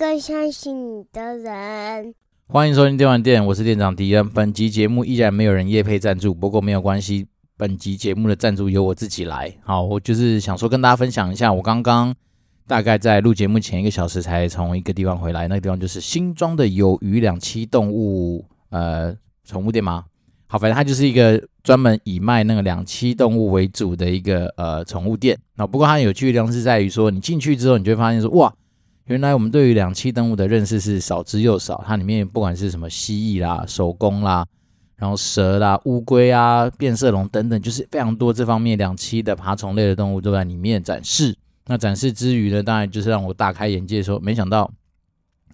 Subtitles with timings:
[0.00, 2.14] 更相信你的人。
[2.48, 4.26] 欢迎收听电玩店，我是店长迪恩。
[4.30, 7.26] 本集节目依然没有人业配赞助，不过没有关系，
[7.58, 9.54] 本集节目的赞助由我自己来。
[9.62, 12.14] 好，我就是想说跟大家分享一下，我刚刚
[12.66, 20.06] 大概在录节目前一个小时才从一个地方回来，那个地方就是新庄的有鱼两栖动物呃宠物店吗？
[20.46, 25.38] 好，反正它就是一个专门以卖那个两栖动物为主的一个呃宠物店。
[25.56, 28.50] 那不过它有趣的地方是在于说，你进去之后，你就会发现说，哇，
[29.10, 31.82] 原来我们对于两栖动物的认识是少之又少。
[31.84, 34.46] 它里面不管是什么蜥蜴啦、守宫啦，
[34.94, 41.36] 然后蛇啦、乌龟啊、变色龙等等，就是非常多这方面两栖的爬虫类的动物都在里面展示。
[41.66, 44.70] 那展示之余呢，当然就是让我大开眼界，说没想到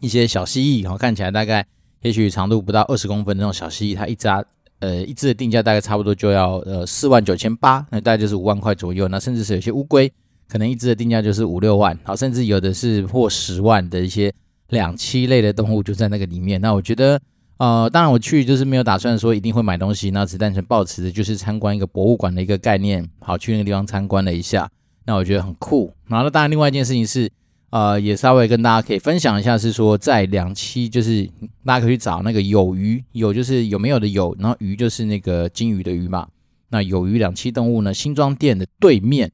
[0.01, 1.67] 一些小蜥蜴，然后看起来大概
[2.03, 4.45] 也许长度不到二十公分的那种小蜥蜴，它一扎。
[4.81, 9.09] 呃，一只的定价大概差不多就要呃四万九千八，那大概就是五万块左右。
[9.09, 10.13] 那甚至是有些乌龟，
[10.49, 14.33] 可能一只的定价就是五六万，好，甚至有的是破十万的一些
[14.69, 16.61] 两栖类的动物就在那个里面。
[16.61, 17.21] 那我觉得，
[17.59, 24.69] 呃，当然我去就是没有打算说一定会买东西，那只单纯抱持的就是参观一个博物馆的一个概念，好，去那个地方参观了一下，
[25.05, 25.93] 那我觉得很酷。
[26.09, 27.31] 然后当然另外一件事情是。
[27.71, 31.29] 呃，也稍微跟大家可以分享一下，是说在两栖，就是
[31.65, 36.29] 大家可以去找那个有鱼，有就是有没有的有，然后鱼就是那个金鱼的鱼嘛。
[36.71, 39.31] 那有鱼两栖动物呢，新庄店的对面，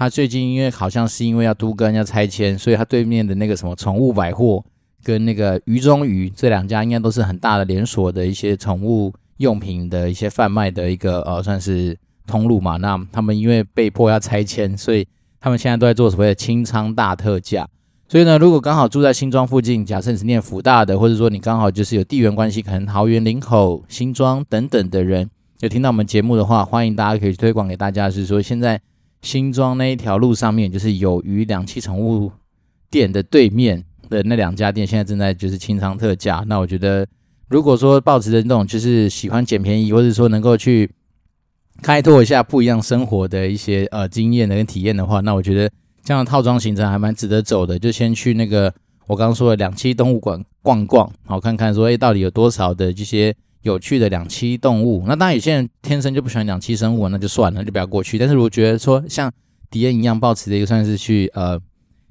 [0.00, 4.64] 他最近因为好像是因为要都跟要拆迁，所以他对面的那个什么宠物百货
[5.04, 11.94] 跟那个鱼中鱼这两家应该都是很大的连锁的一些宠物用品的一些贩卖的一个呃算是
[12.26, 12.78] 通路嘛。
[12.78, 15.06] 那他们因为被迫要拆迁，所以
[15.38, 17.68] 他们现在都在做所谓的清仓大特价。
[18.08, 25.28] 所以呢，如果刚好住在新庄附近，假设你是念福大的，或者说你刚好就是有地缘关系，可能桃园、林口、新庄等等的人，
[25.60, 28.10] 有听到我们节目的话，欢迎大家可以推广给大家。
[28.10, 28.80] 是说现在
[29.22, 32.30] 新庄那一条路上面，就是有鱼两栖宠物
[32.90, 36.44] 店的对面的那两家店，现在正在就是清仓特价。
[36.46, 37.06] 那我觉得，
[37.48, 40.90] 如果说抱持着那种就是喜欢捡便宜，或者说能够去
[41.82, 45.70] 开拓一下不一样生活的一些呃经验的跟体验的话，那我觉得。
[46.02, 48.72] 这样的套装行程还蛮值得走的，就先去那个
[49.06, 55.04] 我刚刚说的两栖动物馆逛逛，好看看说，哎，到底有多少的这些有趣的两栖动物？
[55.06, 58.18] 那当然有些人天生就不喜欢两栖生物，那就算了，就不要过去。
[58.18, 59.30] 但是如果觉得说像
[59.70, 61.60] 迪恩一样抱持的一个算是去呃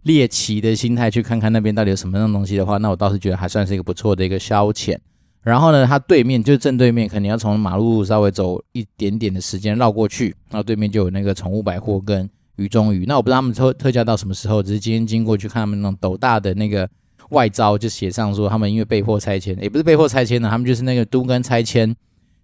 [0.04, 4.98] 猎奇的心态去看看那边到底有什么样的东西的话，那我倒是觉得还算是一个不错的一个消遣。
[5.42, 12.30] 然后呢，它对面就是正对面，可能要从马路稍微走一点点的时间绕过去，然后对面就有那个宠物百货跟。
[12.58, 16.86] 鱼中鱼，那我不知道他们特特价到什么时候，只是今天经过去看他们那种斗大的那个
[17.30, 21.96] 外招，就写上说他们因为被迫拆迁，也不是被迫拆迁的，他们就是那个都跟拆迁，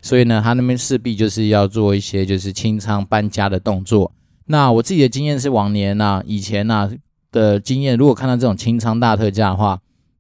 [0.01, 4.12] 所以呢，他那边势必就是要做一些就是清仓搬家的动作。
[4.47, 6.91] 那我自己的经验是往年呐、啊，以前呐、啊、
[7.31, 9.79] 的经验，如果看到这种清仓大特价的话，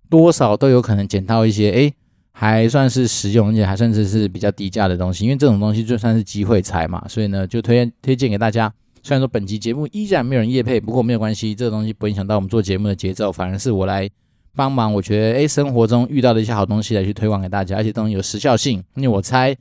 [0.09, 1.93] 多少都有可能捡到一些诶
[2.31, 8.73] 还算是实用，而且还算是是比较低价的东西，因为这种东西就算是机会财嘛，所以呢就推荐推荐给大家。
[9.03, 14.09] 虽然说本集节目依然没有人业配，不过没有关系，这个东西不影响到我们做节目的节奏，反而是我来
[14.55, 14.93] 帮忙。
[14.93, 18.83] 我觉得，诶，生活中遇到的一些好东西来去推广给大家，而且东西有时效性。
[18.95, 19.55] 因为我猜，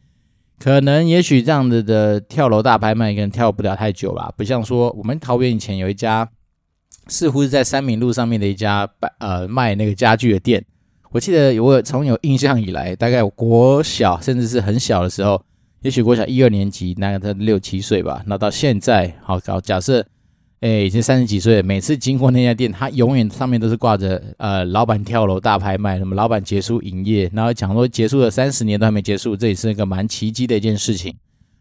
[0.59, 4.33] 可能也许这样子的跳楼大拍卖，可能跳不了太久吧。
[4.37, 6.29] 不像说我们桃园以前有一家，
[7.09, 8.89] 似乎是在三民路上面的一家
[9.19, 10.65] 呃卖那个家具的店。
[11.11, 15.43] 我记得我从有印象以来，大概国小甚至是很小的时候。
[15.83, 18.23] 也许国小一二年级，那个他六七岁吧。
[18.25, 20.03] 那到现在，好搞，假设，
[20.65, 21.63] 哎，已经三十几岁了。
[21.63, 31.15] 每次经过那家店，他永远上面都是挂着呃，老板跳楼大拍卖，什么老板结束营业，然后讲说结束了三十年都还没结束，这也是一个蛮奇迹的一件事情。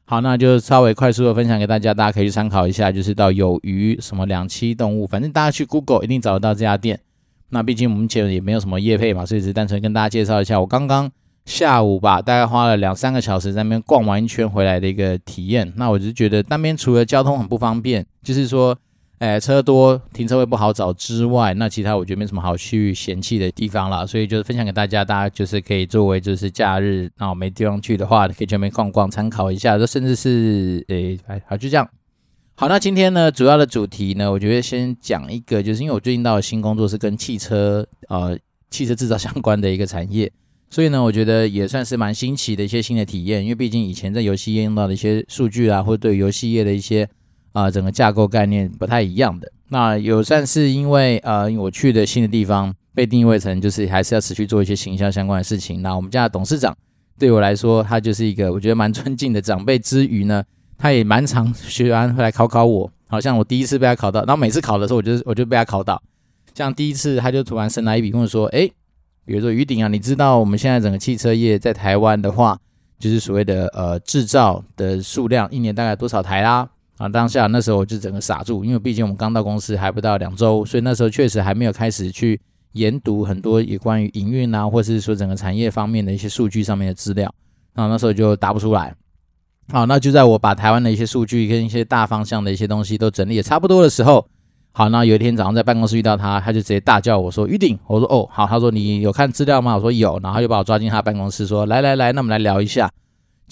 [0.06, 2.94] 好，那就稍微快速的分享给大家，大家可以去参考一下。
[2.94, 7.02] 就是到有鱼什么两栖动物，反正大家去 Google 一定找得到这家店。
[7.50, 10.58] 那毕竟我们前也没有什么业配嘛，所以只是单纯跟大家介绍一下。
[10.62, 11.12] 我刚刚。
[11.46, 15.74] 下午吧，大概花了两三个小时在那边逛完一圈回来的一个体验。
[15.76, 18.74] 那我就觉得那边除了交通很不方便，就是说，
[19.20, 24.06] 哎，车多，停车位不好找之外，那其他我觉得没什么好去嫌弃的地方了。
[24.06, 29.78] 所以就是分享给大家，大家就是可以作为就是假日，然后没地方去的话，可以去那边逛逛，参考一下。
[29.78, 30.86] 这甚至是，
[31.28, 31.88] 哎，好，就这样。
[32.56, 38.38] 好，那今天呢，主要的主题呢，我觉得先讲一个，就是因为我最近到了新工作，是跟汽车，呃，
[38.70, 40.30] 汽车制造相关的一个产业。
[40.70, 47.08] 所以呢，我觉得也算是蛮新奇的一些新的体验，因为毕竟以前在游戏业用到的一些数据啊，或者对游戏业的一些
[47.54, 49.50] 啊、整个架构概念不太一样的。
[49.70, 55.82] 那有算是因为呃我去的新的地方被定位成就是还是要持续做一些行销相关的事情。
[55.82, 56.76] 那我们家的董事长
[57.18, 60.44] 对我来说，他就是一个我觉得蛮尊敬的长辈之余呢，
[60.78, 66.02] 他也蛮常喜欢会来考考我，好像我第一次被他考到，然后每次考的时候，我就我就被他考到。
[66.54, 68.70] 像第一次，他就突然伸来一笔跟我说：“哎，
[69.26, 72.60] 比如说于鼎啊，你知道我们现在整个汽车业在台湾的话，
[73.00, 82.40] 就是所谓的呃制造的数量一年大概多少台啦？”啊，当下那时候我就整个傻住，因为毕竟我们刚到公司还不到两周，所以那时候确实还没有开始去
[82.74, 87.34] 研读很多有关于营运啊，或者是说整个产业方面的一些数据上面的资料。
[87.74, 88.94] 然后那时候就答不出来。
[89.72, 94.28] 好，那就在我把台湾的一些数据跟一些大方向的一些东西都整理的差不多的时候，
[94.72, 102.92] 好，那有一天早上在办公室遇到他，他就直接大叫我说：“玉鼎！”我说：“哦，好。”他说：“你有看资料吗？”我说：“有。”然后他就把我抓进他办公室说：“来来来，那我们来聊一下。”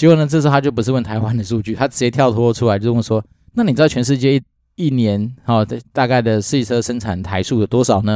[0.01, 4.41] 结果呢，这时候他就不是问台湾的数据，他直接跳脱出来就问说：“那你知道全世界一
[4.87, 8.13] 一年哈的大概的汽车生产台数有多少呢？”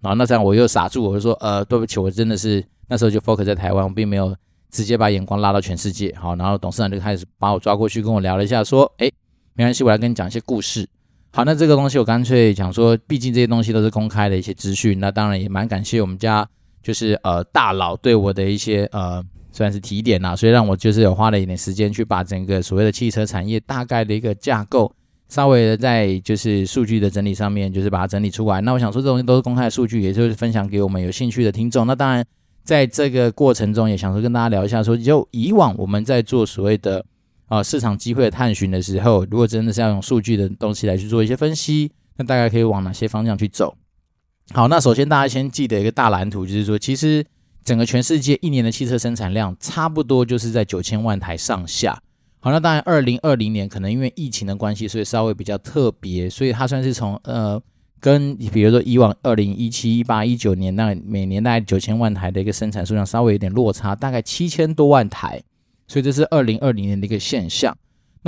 [0.00, 4.34] 然后那这样我又傻住，我就说：“呃，对不起，我真的是那时候就 focus 在台湾，我并没有
[4.70, 9.12] 直接把眼光拉到全世界。”好，然后董事长就开始把我抓过去跟我聊了一下，说：“诶，
[9.52, 10.88] 没关系，我来跟你讲一些故事。”
[11.32, 16.48] 好，那这个东西我干脆讲说，毕竟这些东西都是公开的一些资讯，那当然也蛮感谢我们家
[16.82, 19.22] 就是呃大佬对我的一些呃。
[19.58, 24.92] 算是提点啦，所以让我就是有花了一点时间去把整个所谓的汽车产业大概的一个架构，
[25.28, 28.60] 稍微的在就是数据的整理上面，就是把它整理出来。
[28.60, 31.84] 那我想说，这东西都是公开的数据，也就是分享给我们有兴趣的听众。
[31.88, 32.24] 那当然，
[32.62, 37.04] 在这个过程中，也想说跟大家聊一下说，说就以往我们在做所谓的
[37.48, 43.76] 啊市场机会的探寻的时候，如果真的是要用数据的东西来去做一些分析，那大概可以往哪些方向去走？
[44.52, 47.26] 好，那首先大家先记得一个大蓝图，就是说其实。
[47.68, 52.00] 整个全世界一年的汽车生产量差不多就是在九千万台上下。
[52.40, 57.60] 好，那当然，二零二零年可能因为疫情的关系，所以稍微比较特别，所以它算是从呃，
[58.00, 65.42] 跟比如说以往二零一七、一八、一九年那每年大概九千万台的一个生产数量稍微有点落差，大概七千多万台，
[65.86, 67.76] 所以这是二零二零年的一个现象。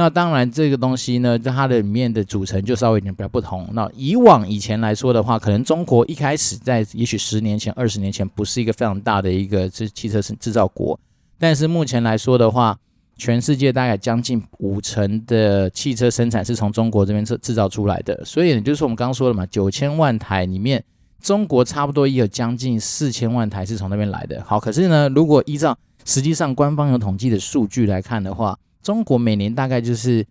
[0.01, 3.69] 那当然，这个东西呢，在它的里面的组成就稍微有点比较不同。
[3.75, 10.99] 那以往以前来说的话，可能中国一开始在也许十年前、二十年前不是一个非常大的一个这汽车制造国，
[11.39, 12.79] 但是目前来说的话，
[13.19, 18.25] 全世界大概将近五成的汽车生产是从中国这边制制造出来的。
[18.25, 20.83] 所以也就是我们刚刚说的嘛，九千万台里面，
[21.21, 24.43] 中国差不多也有将近四千万台是从那边来的。
[24.47, 25.77] 好，可是呢，如果依照
[26.07, 30.25] 实际上官方有统计的数据来看的话，中国每年大概就是，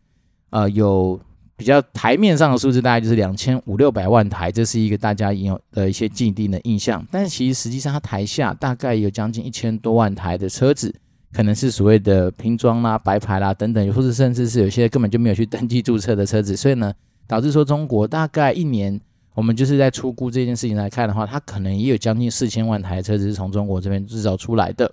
[0.49, 1.19] 呃，有
[1.55, 7.05] 比较台面上的数字，大概就是两千五六百万台，这是一个大家有的一些既定的印象。
[7.11, 10.93] 但是其实实际上，它台下大概有将近一千多万台的车子，
[11.31, 16.55] 可能是所谓的拼装啦、白牌啦等等，或者甚至是有些根本就没有去登记注册的车子。
[16.55, 16.93] 所以呢，
[17.27, 18.99] 导致说中国大概一年，
[19.35, 24.91] 我们就是在出估这件事情来看的话，它可能也有将近四千万台车子是从中国这边制造出来的。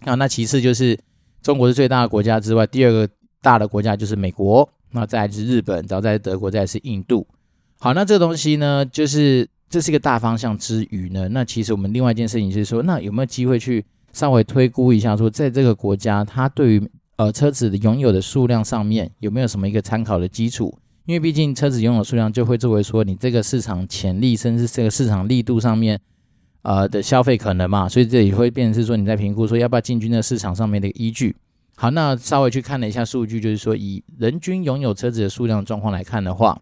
[0.00, 0.96] 啊，那其次就是。
[1.42, 3.08] 中国是最大的国家之外，第二个
[3.40, 7.26] 大的国家就是美国，那再来是日本，然后再来德国，再来是印度。
[7.78, 20.76] 好，那这个东西呢，就是这是一个大方向之余呢，那其实我们另外一件事情就是说，那有没有机会去稍微推估一下，说在这个国家，它对于呃车子的拥有的数量上面有没有什么一个参考的基础？
[21.06, 26.00] 因为毕竟车子拥有数量就会作为说你这个市场潜力，甚至这个市场力度上面。
[26.62, 31.34] 呃的消费可能嘛，所以这也会变成是说你在评估说要不要进军的市场上面的依据。
[31.76, 36.60] 好，那稍微去看了一下数据，就是说以人均拥有车子的数量状况来看的话，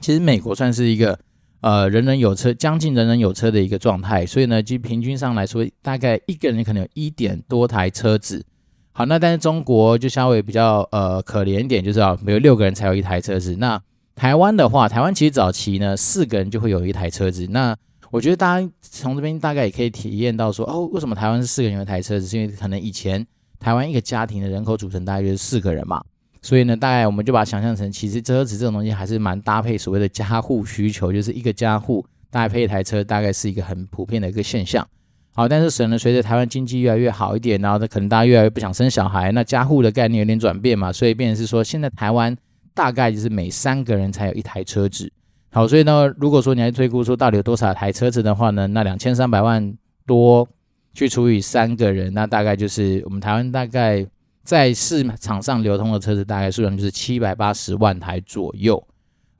[0.00, 1.18] 其实美国算是一个
[1.60, 4.24] 呃人人有车，将近人人有车的一个状态。
[4.24, 8.46] 所以呢，就平均上来说，大概一个人可能有一点多台车子。
[8.92, 13.56] 好，那但是中国就稍微比较呃可怜一点，就是要有六个人才有一台车子。
[13.56, 13.80] 那
[14.14, 17.48] 台湾的话，台湾其实早期呢四个人就会有一台车子。
[17.50, 17.76] 那
[18.10, 22.26] 我觉得大家从这边大概也可以体验到说，哦，为什么台湾是四个人一台车子？
[22.26, 23.26] 是因为可能以前
[23.58, 26.02] 台湾一个家庭的人口组成大概就是四个人嘛，
[26.40, 34.86] 所以呢，大概我们就把它想象成，其实车子这种东西还是蛮搭配所谓的家户需求，就是一个家户搭配一台车，大概是一个很普遍的一个现象。
[35.34, 42.34] 好，但是随着台湾经济越来越好一点，然后可能大家越来越不想生小孩，那家户的概念有点转变嘛，所以变成是说，现在台湾
[42.74, 45.12] 大概就是每三个人才有一台车子。
[45.50, 49.74] 好，所以呢，如果说你来推估说到底有多少台车子的话呢，那两千三百万
[50.06, 50.46] 多
[50.92, 54.06] 去除以三个人，那大概就是我们台湾大概
[54.44, 58.82] 在市场上流通的车子大概数量就是七百八十万台左右。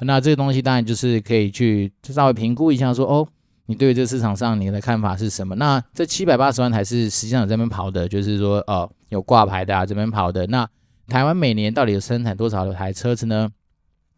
[0.00, 3.28] 那这个东西当然就是可以去稍微评估一下说，哦，
[3.66, 5.54] 你对于这个市场上你的看法是什么？
[5.56, 10.46] 那这七百八十万台是实际上有这边跑的，就是说哦，有挂牌的啊，这边跑的。
[10.46, 10.66] 那
[11.06, 13.50] 台湾每年到底有生产多少台车子呢？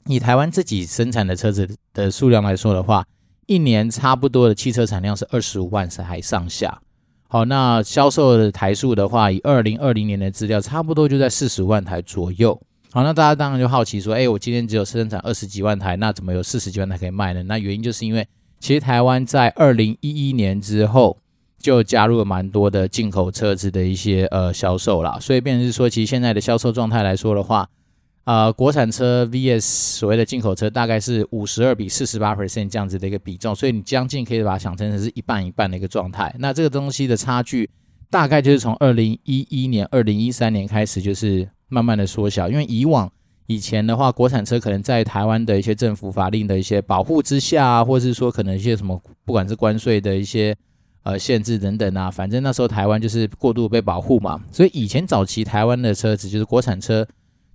[0.07, 3.05] 以台湾自己生产的车子的数量来说的话，
[3.47, 6.81] 一年差不多的汽车产量是二十五万台上下。
[7.29, 12.61] 好，那销售的台数的话，以二零二零年的资料，差不多就在四十万台左右。
[12.91, 17.41] 好，那大家当然就好奇说，哎，我今天只有生产二十几万台，那怎么有四十几万台可以卖呢？
[17.45, 18.27] 那原因就是因为，
[18.59, 21.17] 其实台湾在二零一一年之后
[21.61, 27.69] 就加入了蛮多的进口车子的一些呃销售啦，所以变成是说，其实现在的销售状态来说的话，
[28.31, 36.33] 呃，国产车 vs 所谓的进口车大概是五十二比四十八 percent 这样子的一个比重，所以你将近可以把它想成是一半一半的一个状态。
[36.39, 37.69] 那这个东西的差距
[38.09, 41.49] 大概就是从二零一一年、二零一三年开始就是。
[41.73, 43.09] 慢慢的缩小，因为以往
[43.47, 50.53] 以前的话，国产车可能在台湾的一些政府法令的一些保护之下，或者是说可能一些什么，不管是关税的一些
[51.05, 57.07] 呃限制等等啊，反正那时候台湾就是过度被保护嘛，所以以前早期台湾的车子就是国产车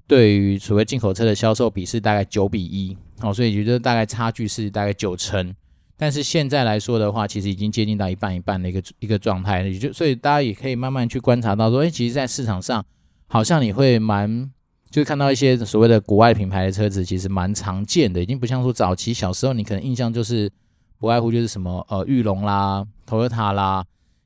[0.07, 5.53] 对于所谓进口车的销售比是大概九比一，哦，所以觉得大概差距是大概九成，
[5.97, 12.83] 但是现在来说的话，其实已经接近到一半一半的一个一个状态，也就所以大家也可以慢慢去观察到说，哎，其实，在市场上。
[13.27, 14.51] 好像你会蛮，
[14.91, 20.49] 就看到一些所谓的国外品牌的车子，其实蛮常见的，已经不像说早期小时候你可能印象就是
[20.99, 23.83] 不外乎就是什么呃裕隆啦、Toyota 啦，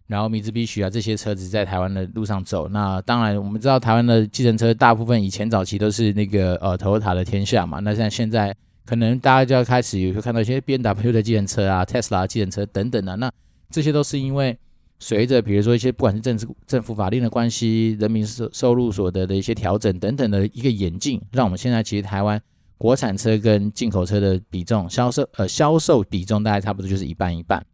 [0.09, 2.67] 然后米兹比许啊这些车子在台湾的路上走。
[2.67, 8.53] 那当然我们知道台湾的计程车大部分以前早期都是那个呃 Toyota 的天下嘛，那像现在
[8.85, 13.31] 可能大家就要开始有会看到一些 BMW 的计程车啊、Tesla 计程车等等的，那
[13.69, 14.57] 这些都是因为。
[15.01, 22.37] 随着比如说一些不管是政治政府法令的关系，人民收收入所得的一些调整等等的一个演进，让我们现在其实台湾
[22.77, 27.65] 国产车跟进口车的比重销售呃销售比重大概差不多就是一半一半。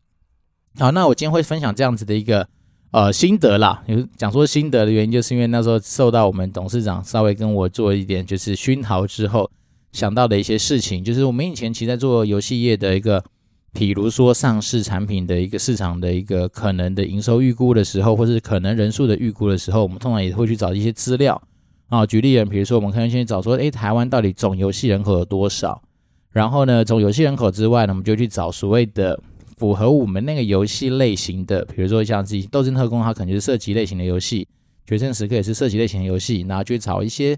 [0.77, 2.47] 好，那我今天会分享这样子的一个
[2.91, 9.49] 呃心得啦，有讲说心得的原因，就是因为那时候受到我们董事长稍微跟我做一点就是熏陶之后
[9.91, 13.23] 想到的一些事情，就是我们以前其实在做游戏业的一个。
[13.77, 21.41] 比如说上市产品的一个市场的一个可能的营收预估的时候，或是可能人数的预估的时候，我们通常也会去找一些资料
[21.89, 22.05] 啊。
[22.05, 25.81] 举例人，比如说我们可能先找说，诶，台湾到底总游戏人口有多少？
[26.31, 29.21] 然后呢，总游戏人口之外呢，我们就去找所谓的
[29.57, 34.43] 符合我们那个游戏类型的，比如说像自己《斗争特工》，它可能就是射击类型的游戏，
[34.87, 37.37] 《决胜时刻》也是射击类型的游戏，然后去找一些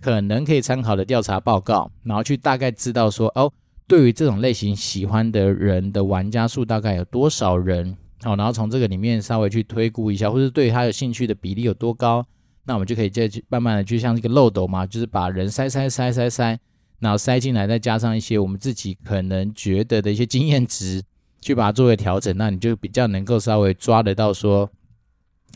[0.00, 3.52] 可能可以参考的调查报告，然后去大概知道说，哦。
[3.86, 7.96] 对于这种类型喜欢的人的玩家数大概有多少人？
[8.22, 12.22] 好，然后从这个里面稍微去推估一下，或者对他有兴趣的比例有多高，
[12.64, 16.58] 那我们就可以再去慢慢的，就像一个漏斗嘛，就是把人塞塞塞塞塞，
[16.98, 21.02] 然后塞进来，再加上一些我们自己可能觉得的一些经验值，
[21.48, 24.70] 去把它作为调整，那你就比较能够稍微抓得到说，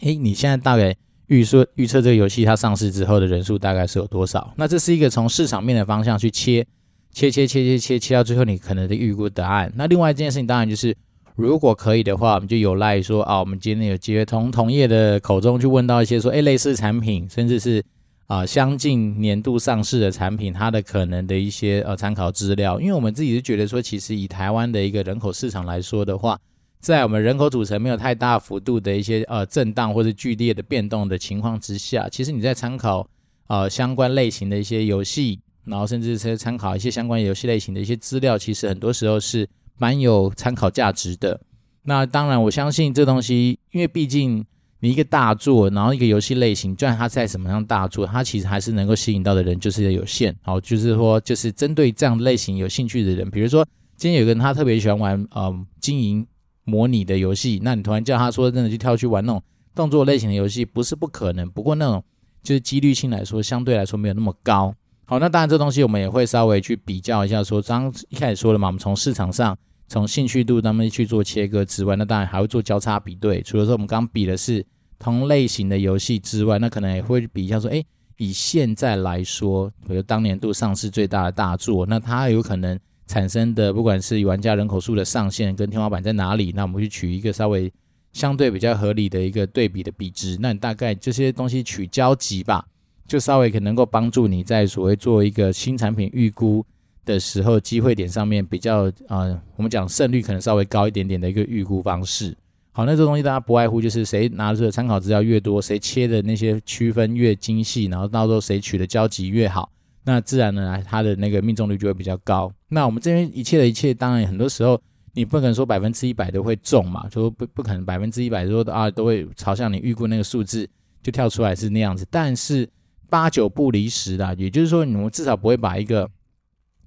[0.01, 0.97] 诶，你现在大概
[1.27, 4.55] 预说预测这个游戏它上市之后的人数大概是有多少？
[4.57, 6.67] 那这是一个从市场面的方向去切。
[7.13, 9.71] 切切切切切切到最后，你可能的预估答案。
[9.77, 10.97] 那另外一件事情，当然就是
[11.37, 17.85] 如果可以的话，我们就有赖说啊，我们今天有机会从同业的口中去问到一些说，哎，类似产品，甚至是
[18.33, 22.81] 啊相近年度上市的产品，它的可能的一些呃参考资料。
[22.81, 26.39] 因为我们自己是觉得说，其实以台湾的一个人口市场来说的话，
[26.81, 33.07] 在我们人口组成没有太大幅度的一些呃震荡或者剧烈的变动的情况之下，其实你在参考
[33.49, 35.41] 呃相关类型的一些游戏。
[35.65, 39.49] 然后甚至是参考一些相关游戏类型的一些资料，其实很多时候是
[39.79, 41.41] 蛮有参考价值的。
[41.85, 44.45] 那当然，我相信这东西，因为毕竟
[44.83, 50.37] 你一个大作，然后一个游戏类型，就算它在什么样大作，它其实还是能够吸引到的人就是有限。
[50.43, 53.65] 好，就是说，就是针对这样类型有兴趣的人，比如说
[53.97, 56.27] 今天有个人他特别喜欢玩呃经营
[56.65, 59.41] 模拟的游戏，那你突然叫他说真的去跳去玩那种
[59.73, 61.49] 动作类型的游戏，不是不可能。
[61.49, 62.03] 不过那种
[62.43, 64.75] 就是几率性来说，相对来说没有那么高。
[65.05, 67.45] 好，那当然，这东西我们也会稍微去比较一下。
[67.45, 69.57] 说，刚一开始说了嘛，我们从市场上、
[69.93, 73.43] 从兴趣度当中去做切割之外，那当然还会做交叉比对。
[73.43, 74.65] 除了说我们刚比的是
[74.99, 77.85] 同类型的游戏之外，那可能也会比一下说，诶，
[78.17, 87.71] 以现在来说，比如当年度上市最大的大作，那它有可能产生的，不管是玩家人口数的上限跟天花板在哪里，那我们去取一个稍微
[88.15, 90.39] 相对比较合理的一个对比的比值。
[90.41, 92.65] 那你大概这些东西取交集吧。
[93.05, 96.65] 就稍微可能够帮助你在所谓做一个新产品预估
[97.05, 102.37] 的时候，机会点上面比较啊、我们讲胜率可能稍微高一点点的一个预估方式。
[102.73, 109.71] 好，那这东西大家不外乎就是谁拿出的参考资料越多，谁切的那些区分越精细，然后到时候谁取的交集越好，
[110.05, 112.53] 那自然呢，它的那个命中率就会比较高。
[112.69, 114.81] 那我们这边一切的一切，当然很多时候
[115.13, 120.69] 你不可能说百分之一百都会中嘛，就不不可能百分之一百说啊都会朝向你预估那个数字
[121.03, 122.69] 就跳出来是那样子，但是。
[123.11, 126.09] 八九不离十的，也就是说，你们至少不会把一个，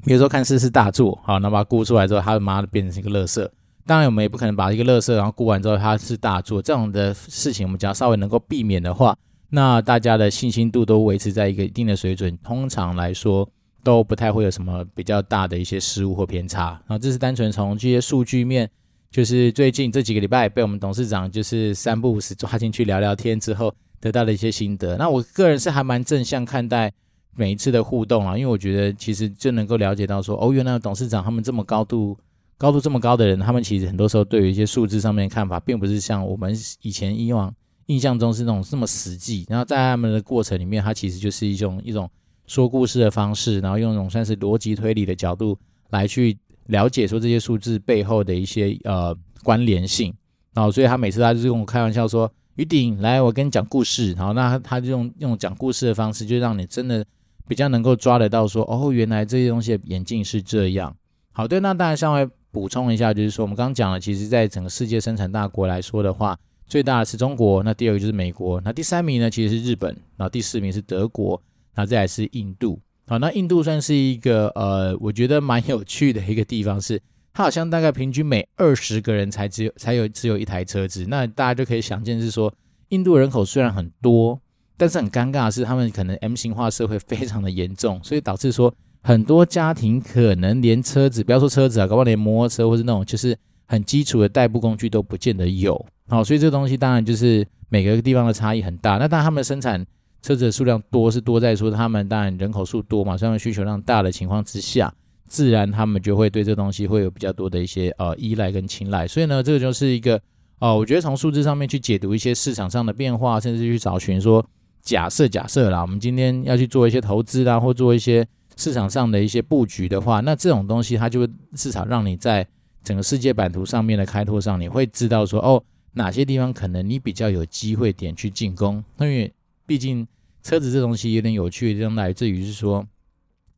[0.04, 3.52] 比如说看似是大作，好，那把它估出来之后，它他妈的变成一个乐色。
[3.88, 9.16] 当然，我们也不可能把一个乐色，然后估完之后它是大作，这种的事情，我们只要稍微能够避免的话，
[9.50, 13.48] 那大家的信心度都维持在一个一定的水准，通常来说
[13.84, 16.72] 都不太会有什么比较大的一些失误或偏差。
[16.88, 18.68] 然后这是单纯从这些数据面，
[19.12, 24.98] 就是最近这几个礼拜被我们董事长就是三不五时抓进去聊聊天之后得到的一些心得。
[24.98, 26.92] 那我个人是还蛮正向看待
[27.36, 32.18] 每一次的互动啊，因为我觉得其实就能够了解到说，哦，原来董事长他们这么高度。
[32.58, 37.54] 高度这么高的人，他们其实很多时候对于一些数字上面的看法，并不是像我们以前以往
[37.88, 39.46] 印象中是那种这么实际。
[39.50, 42.10] 然后在他们的过程里面，它其实就是一种一种
[42.48, 46.38] 说故事的方式，然后用一种算是逻辑推理的角度来去
[46.68, 49.14] 了解说这些数字背后的一些呃
[49.44, 50.14] 关联性。
[50.54, 57.06] 然后所以他每次他就是跟我开玩笑说：“于鼎，来，我跟你讲故事。”然后那他就用用讲故事的方式，就让你真的
[57.48, 60.96] 比较能够抓得到说：“哦，原来这些东西的演进是这样。”
[61.34, 62.30] 好，对，那当然，稍微。
[62.56, 71.44] 补充一下，就是说我们刚讲了，其实在整个世界生产大国来说的话，最大的是中国，那第二个就是美国，那第三名呢其实是日本，然后第四名是德国，
[71.76, 72.80] 那再来是印度。
[73.08, 76.98] 好，那印度算是一个呃，我觉得蛮有趣的一个地方是，
[77.34, 81.06] 它好像大概平均每二十个人才只有才有只有一台车子。
[81.10, 82.54] 那大家就可以想见是说，
[82.88, 84.40] 印度人口虽然很多，
[84.78, 88.74] 但是很尴尬的是，他们可能 M 型化社会非常的严重， 所以导致说。
[89.08, 95.80] 很多家庭可能连车子，不要说车子啊，搞不好连摩托车或是那种就是很基础的代步工具都不见得有。
[96.08, 98.98] 好，所以这东西当然就是每个地方的差异很大。
[98.98, 99.86] 那当然他们生产
[100.24, 104.92] 车子的数量多是多在说他们当然人口数多嘛，所以需求量大的情况之下，
[105.28, 109.08] 自然他们就会对这东西会有比较多的一些呃依赖跟青睐。
[109.08, 110.20] 所以呢，这个就是一个
[110.58, 114.44] 哦，我觉得从数字上面去解读一些市场上的变化，甚至去找寻说
[114.86, 118.26] 假设假设啦，我们今天要去做一些投资啦，或做一些。
[118.58, 122.48] 市场上的一些布局的话，那这种东西它就会至少让你在
[122.86, 125.62] 整个世界版图上面的开拓上，你会知道说哦，
[125.92, 128.82] 哪些地方可能你比较有机会点去进攻。
[129.00, 129.30] 因为
[129.66, 130.08] 毕竟
[130.42, 132.88] 车子这东西有点有趣的地方来自于是说，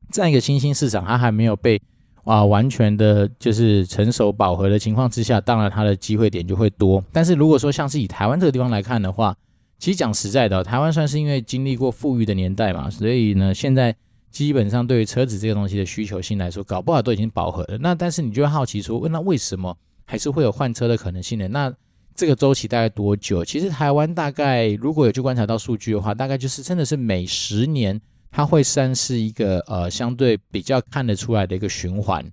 [0.09, 1.79] 在一个新兴市场它还没有被
[2.23, 7.03] 啊完全的就是成熟饱和的情况之下，当然它的机会点就会多。
[7.11, 9.37] 但是如果说像是以台湾这个地方来看的话，
[9.79, 13.95] 其实讲实在的，台湾算是因为经历过富裕的年代嘛，所以呢现在。
[14.29, 17.77] 基本上对于车子这个东西的需求性来说，搞不好都已经饱和了。
[17.79, 21.47] 那但是你就会好奇说，那为什么还是会有换车的可能性呢？
[21.47, 21.73] 那
[22.13, 23.43] 这个周期大概多久？
[23.43, 32.23] 其实台湾大概如果有去观察到数据的话，大概就是真的是每十年它会算是一个呃相对比较看得出来的一个循环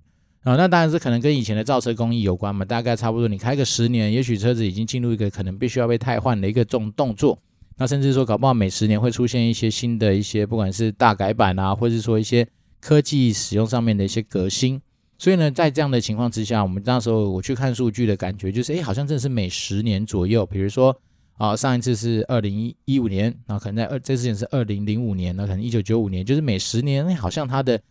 [0.45, 0.55] 啊。
[0.55, 2.63] 那当然是可能跟以前的造车工艺有关嘛。
[2.63, 7.37] 大概差不多你开个十年，也许车子已经进入一个可能必须要被汰换的一个这种动作。
[7.77, 12.47] 那甚至说，搞不好每十年会出现一些新的一些，不管是大改版啊，或是说一些
[12.79, 14.81] 科技使用上面的一些革新。
[15.17, 20.45] 所以呢，在这样的情况之下，我们那时候我去看数据的感觉就是，哎，好像真的是每十年左右。
[20.45, 20.95] 比如说，
[21.37, 27.81] 啊，上一次是二零一五年，那可能在二这次也是二零零五年，那可能一九九五年，就是每十年，好像它的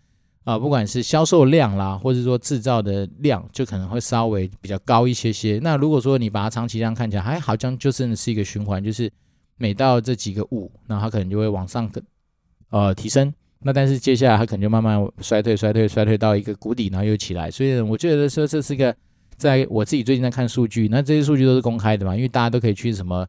[0.44, 5.58] 啊，不管是销售量啦，或者说制造的量，就可能会稍微比较高一些些。
[5.62, 9.10] 那如果说你把它长期这样看起来，还好像就真的是一个循环，就是。
[9.56, 11.88] 每到这几个五，那它可能就会往上
[12.70, 13.32] 呃提升。
[13.60, 17.48] 那但是接下来它可能就慢慢衰退、衰退、衰退到一个谷底，然后又起来。
[17.48, 18.92] 所以我觉得说这是一个，
[19.36, 23.24] 在我自己最近在看数据，那这些数据都是公开的嘛，因为大家都可以去什么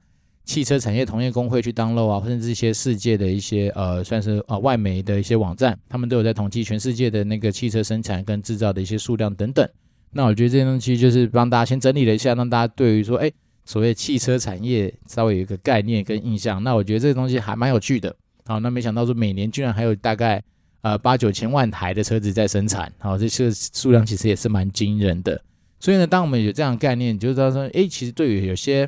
[0.46, 9.68] 汽车产业同业公会去当漏啊，甚至一些世界的一些呃算是、呃、外媒的一些网站，他们都有在统计全世界的那个汽车生产跟制造的一些数量等等。
[10.12, 13.32] 那我觉得这些东西就是帮大家先整理了一下，让大家对于说哎。
[13.68, 18.16] 所谓汽车产业稍微有一个概念跟印象，那我觉得这个东西还蛮有趣的。
[18.46, 20.40] 好，那没想到说每年居然还有大概
[20.82, 25.42] 呃八九千万台的车子在生产，好，这个数量其实也是蛮惊人的。
[25.80, 28.88] 所以呢，当我们有这样的概念，就知道说，哎，其实对于有些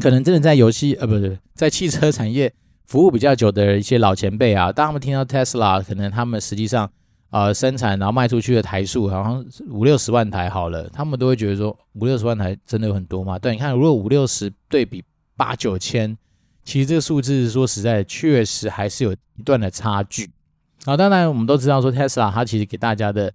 [0.00, 2.52] 可能真的在游戏呃不是在汽车产业
[2.86, 6.90] 服务比较久的一些老前辈啊，当他们听到 Tesla，可能他们实际上。
[7.32, 13.38] 呃，生产然后卖出去的台数好像五六十万台好了，他们都会觉得说五六十万台真的有很多吗？
[13.38, 15.02] 对，你看如果五六十对比
[15.34, 16.14] 八九千，
[16.62, 20.30] 其实这个数字说实在，确实还是有一段的差距。
[20.84, 23.32] 啊，当然我们都知道说 Tesla 它其实给大家的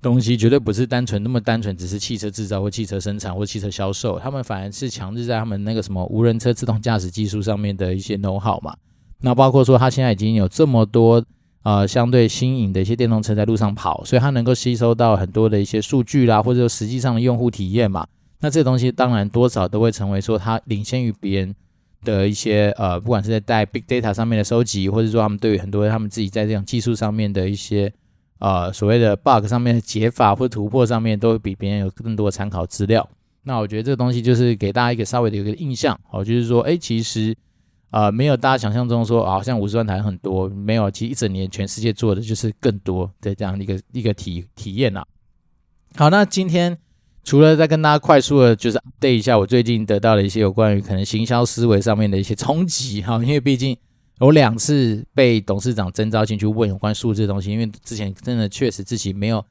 [0.00, 8.76] 东西绝对不是单纯那么单纯，只是汽车制造或汽车生产或汽车销售，他们反而是强制在他们那个什么无人车自动驾驶技术上面的一些 know how 嘛。
[9.20, 11.24] 那包括说它现在已经有这么多。
[11.64, 18.06] 呃，相对新颖的一些电动车在路上跑，所以它能够吸收到很多的一些数据啦，或者说实际上的用户体验嘛。
[18.40, 21.54] 那这东西当然多少都会成为说它领先于别人
[22.04, 27.92] 的一些呃，不管是在带 big data 上面的收集，或者说他们对于很多他们自己在这种技术上面的一些
[28.38, 33.08] 呃所谓的 bug 上面的解法或突破上面，都会比别人有更多的参考资料。
[33.42, 37.36] 那我觉得这个东西就是给大家一个稍微的一个印象，哦，就是说，哎，其实。
[37.90, 45.02] 呃，没有大家想象中说，好像五十万台很多，没有，其实一整年全世界做的就是更多的这样一个一个体体验呐。
[45.96, 46.76] 好，那今天
[47.24, 53.74] 除了再跟大家快速的，就是 update 一下我最近得到的一些有关于可能行销思维上面的一些冲击哈，因为毕竟
[54.20, 59.44] 有两次被董事长征召进去问有关数字的东西，因为之前真的确实自己没有。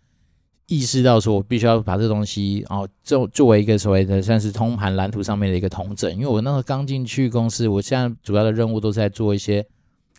[0.69, 6.13] 意识到说，我必须要把这东西哦，作作为一个所谓的算是通盘蓝图上面的一个统整。
[6.13, 9.65] 因为我那时候刚进去公司，我现在主要的任务都是在做一些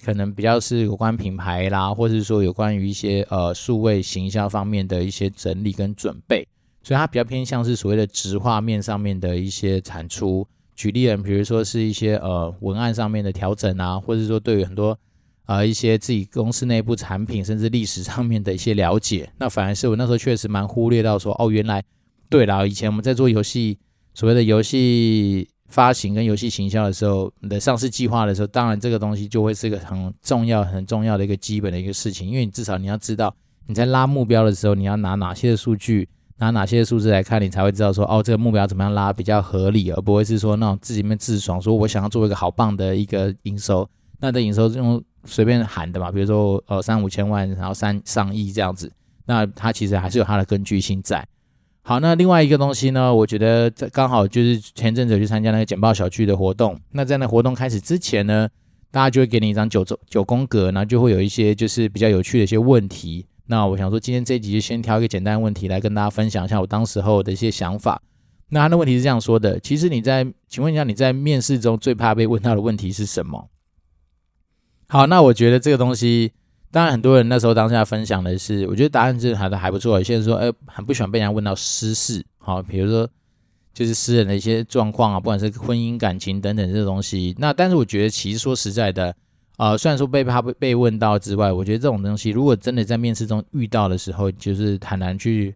[0.03, 6.49] 可能比较是有关品牌啦，或者是说有关于一些呃数位行销方面的一些整理跟准备，
[6.83, 10.49] 所以它比较偏向是所谓的直画面上面的一些产出。
[10.79, 14.97] 举例人，比如说是一些呃文案上面的调整啊，或者说对于很多。
[15.49, 21.83] 啊，一些自己公司内部产品，甚至历史上面的一些了解，那反而是我那时候确实蛮忽略到说，哦，原来
[22.29, 23.79] 对了，以前我们在做游戏，
[24.13, 33.35] 所谓的游戏发行跟游戏行销的时候，你的上市计划的时候，当然这个东西就会是一个很重要、很重要的一个基本的一个事情，因为你至少你要知道
[33.67, 36.07] 你在拉目标的时候，你要拿哪些的数据，
[36.39, 43.89] 拿哪些数字来看，你才会知道说，哦，这个目标怎么样拉比较合理，而不会是说那种自己面自爽，说我想要做一个好棒的一个营收，
[44.21, 45.03] 那的营收是用。
[45.25, 48.91] 随便喊的嘛，比如说呃三五千万，然后三上亿这样子，
[49.27, 51.27] 那它其实还是有它的根据性在。
[51.83, 56.81] 好，那另外一个东西呢，我觉得这刚好就是前阵子去参加那个简报小聚的活动。
[56.93, 58.49] 那在那活动开始之前呢，
[58.91, 63.27] 大家就会给你一张九九宫格，然后就会有一些就是比较有趣的一些问题。
[63.51, 68.03] 那我想说，今天这一集就先挑一个简单问题来跟大家分享一下我当时候的一些想法。
[68.51, 73.49] 那他的问题是这样说的：其实你在，请问一下你在面试中最怕被问到的问题是什么？
[74.87, 76.33] 好，那我觉得这个东西，
[76.71, 79.97] 当然很多人那时候当下分享的是，我觉得答案是还的还不错。
[79.97, 83.09] 有些人说，哎，很不喜欢被人家问到私事，好，比如说
[83.73, 87.35] 就是私人的一些状况啊，不管是婚姻感情等等这些东西。
[87.39, 89.15] 那但是我觉得，其实说实在的，
[89.59, 95.55] 呃，虽然说被怕被被问到之外，我觉得这种东西，如果真的在面试中遇到的时候，就是坦然去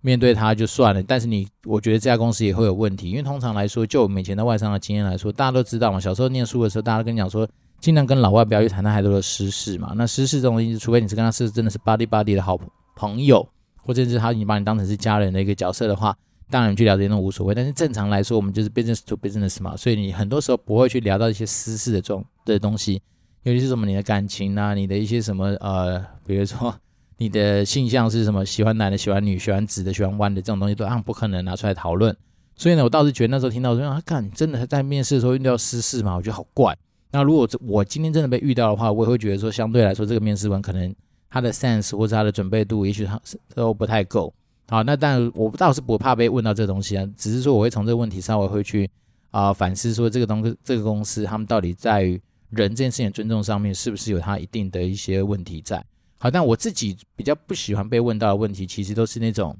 [0.00, 1.02] 面对它就算了。
[1.02, 7.48] 但是你，我觉得这家公司也会有问题，因为通常来说，就我们以前的外商的经验来说，大家都知道嘛，小时候念书的时候，大家都跟你讲说。
[7.80, 9.92] 尽量跟老外不要去谈太多的私事嘛。
[9.96, 12.56] 那私事这种东西，除非你是跟他是真的是 buddy buddy 的好
[12.94, 13.44] 朋友，
[13.84, 16.16] 或者是他已经把你当成是家人的一个角色的话，
[16.48, 17.52] 当然你去了解那种无所谓。
[17.52, 23.02] 但是正常来说，我们就是 business to business 嘛，所以你很多时候不会去聊到一些私事的这种的东西，
[23.44, 26.74] 尤其是什么你的感情啊，你的一些什么呃，比如说
[27.18, 32.16] 你的性向是什么，喜欢男的，喜欢女，喜欢直的，喜欢弯的这种东西，都啊不可能拿出来讨论。
[32.54, 36.76] 所以呢，我倒是觉得那时候听到说啊，干真的在面试的时候遇到私事嘛，我觉得好怪。
[37.10, 40.94] 那如果我今天真的被遇到的话，我也会觉得说，相对来说，这个面试官可能
[41.28, 43.20] 他的 sense 或者他的准备度，也许他
[43.54, 44.32] 都不太够。
[44.68, 48.88] 好，那但我倒是不怕被问到这个东西啊，只是说我会从这个问题稍微会去
[49.30, 52.20] 啊、反思，说这个东这个公司他们到底在于
[52.52, 55.84] 人这件事情尊重上面，是不是有他一定的一些问题在？
[56.18, 59.56] 好，但我自己比较不喜欢被问到的问题，其实都是那种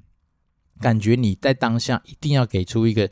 [0.81, 3.11] 感觉你在当下一定要给出一个。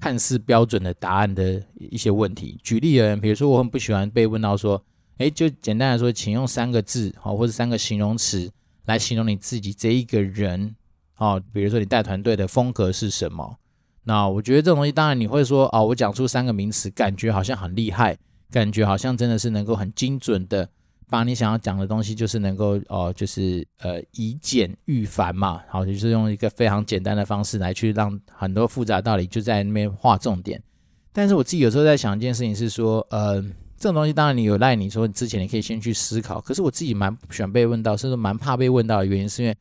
[0.00, 4.84] 看似标准的答案的一些问题，举例而言，比如说我很不喜欢被问到说，
[5.18, 8.50] 诶，就简单来说，请用三个字，好，或者三个形容词
[8.86, 10.74] 来形容你自己这一个人，
[11.18, 13.58] 哦，比如说你带团队的风格是什么？
[14.02, 18.18] 那我觉得这种东西，当然你会说，哦，我讲出三个名词，感觉好像很厉害，
[18.52, 20.68] 感觉好像真的是能够很精准的。
[21.10, 30.58] 把你想要讲的东西，就是能够哦、就是呃以简驭繁嘛，好，就是用一个非常简单的方式来去让很多复杂道理就在那边画重点。
[31.12, 33.42] 但是我自己有时候在想一件事情是说，呃，
[33.76, 39.54] 这种东西当然你有赖你说你之前你可以先去思考，可是我自己蛮不喜欢被问到，甚至蛮怕被问到的原因是因为，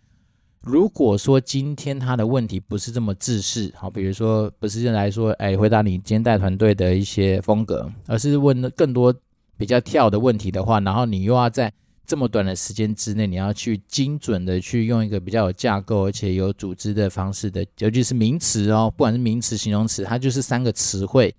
[0.61, 9.13] 如果说今天他的问题不是这么自视，好，比如说不是来说，哎，回答你今天带团队的一些风格，而是问更多。
[9.57, 11.71] 比较跳的问题的话，然后你又要在
[12.03, 21.35] 这么短的时间之内，你要去精准的去用一个比较有架构而且有组织的方式的，尤其是名词哦，不管是名词、形容词，它就是三个词汇，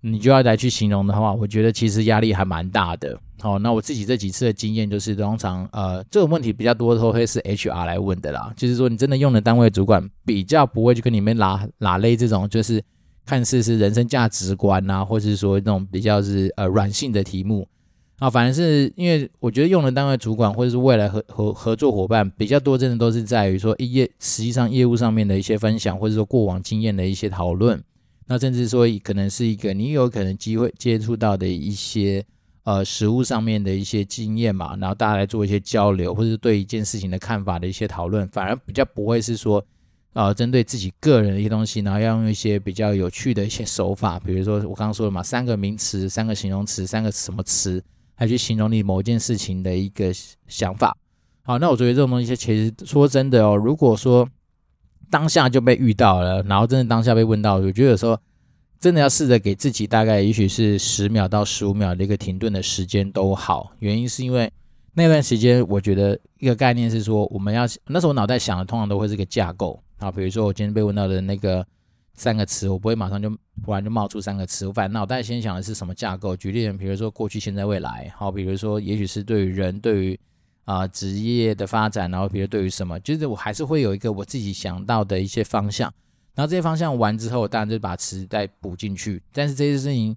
[0.00, 3.16] 你就要来去形容的话，我觉得其实压力还蛮大的。
[3.42, 12.82] 好，那我自己这几次的经验就是，通常呃这种问题比较多的时候会是 HR 来问的啦，就是说你真的用的单位主管比较不会去跟你们拉拉勒这种，就是。
[13.24, 17.64] 看似是人生价值观啊，或是说那种比较是呃软性的题目
[18.18, 27.80] 啊，反正是因为我觉得用的单位主管或者是未来合合合作伙伴比较多，真的都是在于说业实际上业务上面的一些分享，或者说过往经验的一些讨论。
[28.26, 32.24] 那甚至说可能是一个你有可能机会接触到的一些
[32.64, 39.64] 呃实务上面的一些经验嘛，然后大家来做一些交流，或者是对一件事情的看法的一些讨论，反而比较不会是说。
[40.14, 47.82] 呃针对自己个人的一些东西，然后要用一些比较有趣的一些手法，比如说我刚刚说的嘛，三个名词、三个形容词、三个什么词，
[48.18, 50.12] 来去形容你某件事情的一个
[50.46, 50.94] 想法。
[51.44, 54.28] 好，那我觉得这种东西其实说真的哦，如果说
[55.10, 58.20] 当下就被遇到了，然后真的当下被问到，我觉得有时候
[58.82, 63.70] 真的要试着给自己大概也许是十秒到十五秒的一个停顿的时间都好。
[63.78, 64.52] 原因是因为
[64.94, 71.64] 那段时间，我觉得一个概念是说，我们要那时候我脑袋想的通常都会是个架构啊，比如说我今天被问到的那个
[72.14, 73.30] 三个词，我不会马上就
[73.64, 76.36] 突然就冒出三个词，我反正脑袋先想的是什么架构。
[76.36, 80.18] 举例，比如说过去、现在、未来，好，比如说也许是对于人，对于
[80.64, 85.94] 啊，职业的发展，然后比如对于什么，就是我还是会有一个我自己想到的一些方向，
[86.34, 89.22] 然后这些方向完之后，当然就把词再补进去。
[89.32, 90.16] 但是这些事情，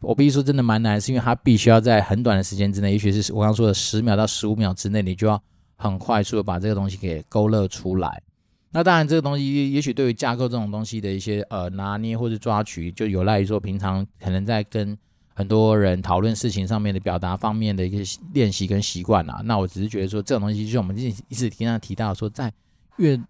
[0.00, 5.42] 我必须说真的蛮难，是因为它必须要在很短的时间之内，也许是我刚刚说的十秒到十五秒之内，你就要
[5.76, 8.22] 很快速的把这个东西给勾勒出来。
[8.70, 14.96] 那当然，这个东西也许对于架构这种东西的一些呃拿捏或者抓取，就有赖于说平常可能在跟。
[15.38, 22.50] 很多人讨论事情上面的表达方面的一个练习跟习惯啊，那我只是觉得说这种东西，就像我们一直一直提到说，在
[22.96, 23.20] 越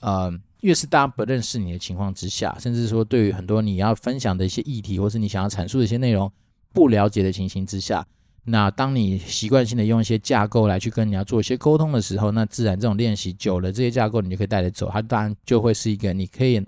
[0.00, 6.30] 呃越是大家不认识你的情况之下，甚至说对于很多你要分享的一些议题，或是你想要阐述的一些内容
[6.72, 8.06] 不了解的情形之下，
[8.44, 16.62] 那当你习惯性的用一些架构来去跟你要做一些沟通的时候，那自然这种练习久了，这些架构你就可以带着走，它当然就会是一个你可以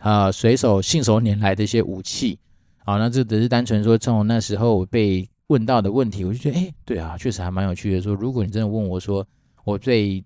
[0.00, 2.38] 呃随手信手拈来的一些武器。
[2.84, 8.00] 好，那这只是单纯说，从那时候被问到的问题，我就觉得，哎，对啊，确实还蛮有趣的。
[8.00, 9.26] 说，如果你真的问我说，
[9.64, 10.24] 我最，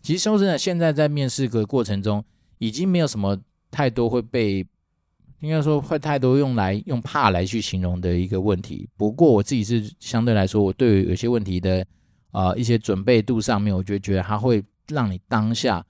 [0.00, 2.24] 其实说真的，现在在面试的过程中，
[2.58, 3.38] 已经没有什么
[3.70, 4.66] 太多会被，
[5.40, 8.88] 应该说会太多用来用怕来去形容的一个问题。
[8.96, 11.84] 不过我自己是相对来说，我对于有些问题的
[12.30, 15.84] 啊、一些准备度上面，我就觉得它会让你当下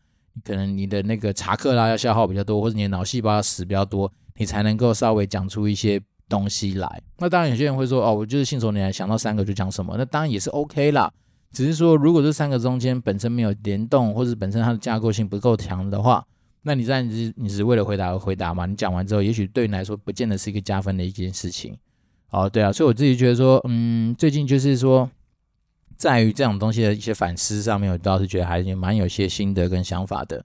[0.45, 4.11] 可能你的那个查克拉要消耗比较多，或者你的脑细胞要死比较多。
[4.41, 7.03] 你才能够稍微讲出一些东西来。
[7.19, 11.13] 那当然，有些人会说：“哦，我就是信手拈来，想到三个就讲什么。”那当然也是 OK 啦。
[11.51, 16.25] 只是说，如果这三个中间本身没有联动，或者本身它的架构性不够强的话，
[16.69, 18.67] 那你在你你是为了回答而回答嘛？
[18.67, 21.75] 你讲完之后，也许对你来说不见得是一个加分的一件事情。
[22.31, 25.09] 哦，对啊，所以我自己觉得说，嗯，最近就是说，
[25.97, 30.45] 在于这种东西的一些反思上面，我倒是觉得还是蛮有些心得跟想法的。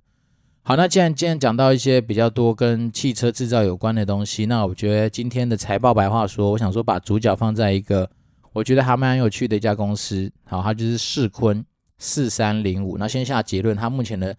[0.62, 8.10] 好，那既然今天讲到一些比较多跟汽车制造有关的东西，那我觉得今天的财报白话说，我想说把主角放在一个
[8.54, 11.66] 我觉得还蛮有趣的一家公司，好，它就是世坤
[11.98, 12.98] 四三零五。
[12.98, 14.34] 那先下结论，它目前的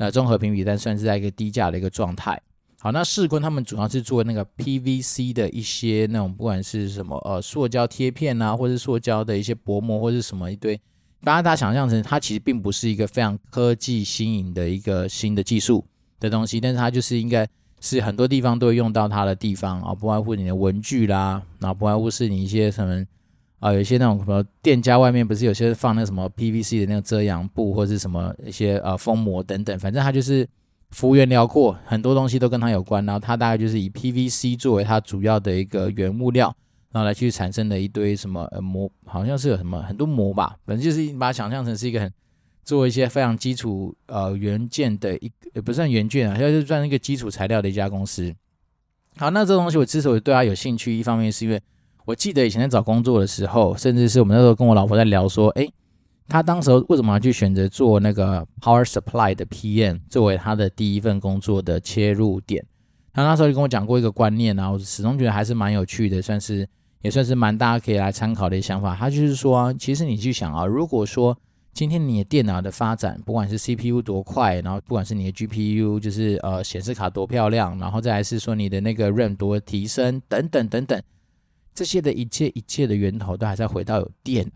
[0.00, 2.40] 呃综合评比但算是在一个低价的一个状态。
[2.80, 10.80] 好，那世坤他们主要是做那个 PVC 的一些那种不管是什么呃塑胶贴片啊，或者是塑胶的一些薄膜或者是什么一堆。
[11.22, 15.84] 当然，大家想象成它其实并不是一个非常科技新颖的一个新的技术
[16.18, 17.46] 的东西，但是它就是应该
[17.78, 23.04] 是很多地方都会用到它的地方啊，不外乎你的文具啦，然后不外乎是你一些什么
[23.60, 30.48] 啊，有一些那种什么店家外面不是有些放那什么 PVC 的那个遮阳布，或是什么一些呃封膜等等，反正它就是
[30.90, 33.06] 幅员辽阔，很多东西都跟它有关。
[33.06, 36.52] 然后它大概就是以 PVC 作为它主要的一个原物料。
[36.92, 42.12] 然后来去产生的一堆什么呃膜，好像是有什么很多膜吧，反正就是你把它想象成是一个很
[42.64, 48.34] 做一些非常基础呃元件的一也不算元件啊，就是算一个基础材料的一家公司。
[49.16, 51.62] 好，那这东西我之所以对它有兴趣，一方面是因为
[52.10, 55.72] 我记得以前在找工作的时候，甚至是我们那时候跟我老婆在聊说，诶，
[56.26, 62.64] 他当时为什么要去选择做那个 Power Supply 的 PM 作为他的第一份工作的切入点？
[63.12, 66.68] 他那时候就跟我讲过一个观念啊，我始终觉得还是蛮有趣的，算是。
[67.02, 68.94] 也算是蛮大家可以来参考的一个想法。
[68.94, 71.34] 他就是说，其实你去想啊，如果说
[71.72, 81.02] 今天你的电脑的发展，不管是 CPU 多快，然后不管是你的 GPU，就是呃显示卡多漂亮，然后再来是说你的那个 RAM 多提升等等等等，
[81.74, 84.50] 这些的一切一切的源头都还在回到有电，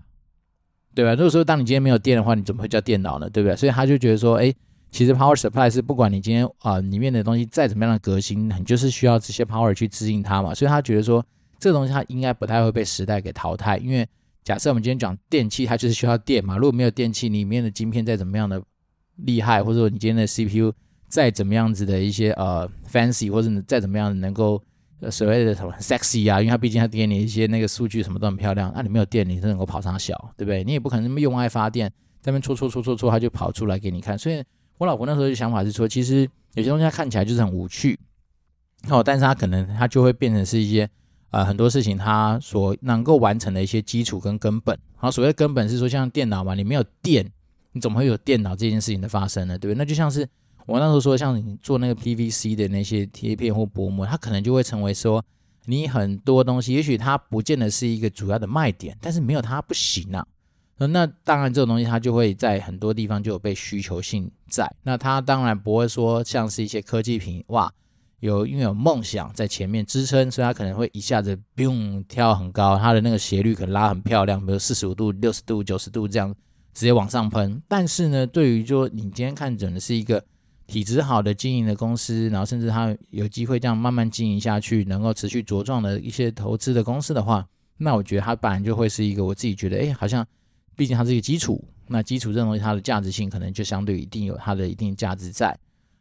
[0.95, 1.13] 对吧？
[1.13, 3.29] 如果说当你今天没有电的话，你怎么会叫电脑呢？
[3.31, 3.57] 对不对？
[3.57, 4.53] 所以他就觉得说，哎，
[4.91, 10.55] 其实 Power Supply 是不管你今天啊、里面的东西再怎么样的革新，你就是需要这些 Power 去支应它嘛。
[10.55, 11.25] 所以他觉得说。
[11.61, 14.07] 这东西它应该不太会被时代给淘汰，因为
[14.43, 16.59] 假设我们今天讲电器，它就是需要电嘛。
[16.59, 18.63] 如果没有电器，里面的晶片再怎么样的
[19.17, 20.75] 厉害，或者说你今天的 CPU
[21.09, 24.63] 再怎么样子的一些呃 fancy，或者你再怎么样能够
[25.11, 28.73] 所谓的什么 sexy 啊，因为它毕竟它给你一些那个数据什么都很漂亮。
[28.75, 30.63] 那、你没有电，你是能够跑上小，对不对？
[30.65, 31.89] 你也不可能那么用爱发电，
[32.21, 34.19] 在那边戳戳戳戳戳，它就跑出来给你看。
[34.19, 34.43] 所以
[34.79, 37.99] 我老婆那时候的想法是说，其实有些东西它看起来就是很无趣，
[38.89, 40.89] 哦，但是它可能它就会变成是一些。
[41.31, 47.29] 呃，很多事情它所能够完成的一些基础跟根本，好，所谓根本是说像电脑嘛，你没有电，
[47.73, 49.59] 你怎么会有电脑这件事情的发生呢？
[49.59, 49.79] 对不对？
[49.79, 50.29] 那就像是
[50.67, 55.25] 我那时候说，像你做那个 PVC 的那些贴片或薄膜，它可能就会成为说
[55.67, 60.27] 你很多东西，也许它不见得是一个主要的卖点，但是没有它不行啊。
[60.77, 64.71] 那当然，这种东西它就会在很多地方就有被需求性在。
[64.83, 67.73] 那它当然不会说像是一些科技品，哇，
[68.21, 76.35] 有因为有梦想在前面支撑，所以它可能会一下子不用跳很高，它的那个斜率可能拉很漂亮，比如四十五度、六十度、九十度这样
[76.75, 77.63] 直接往上喷。
[77.69, 80.23] 但是呢，对于说你今天看准的是一个
[80.75, 90.27] 体质好的经营的公司，然后甚至它有机会这样慢慢经营下去，能够持续茁壮的一些投资的公司的话，那我觉得它本来就会是一个我自己觉得，哎，好像。
[90.77, 95.57] 毕竟它是一个基础，那基础这东西它的价值性可能就相对一定有它的一定价值在。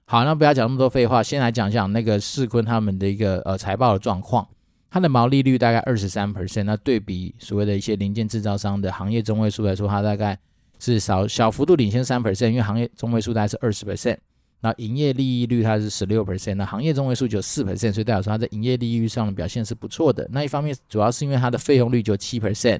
[0.06, 4.48] 好，那不要讲那么多废话，先来讲讲那个世坤他们的一个呃财报的状况。
[4.90, 10.36] 它的毛利率大概二十三 percent，那对比所谓的一些零件制造商的行业中位数来说，它大概
[10.80, 14.18] 是少小幅度领先三 percent，因为行业中位数大概是二十 percent。
[14.64, 20.26] 那营业利益率它是十六 percent，那行业中位数就四 percent，所以代表说它在营业利率上的表现是不错的。
[20.32, 22.80] 那一方面主要是因为它的费用率就七 percent。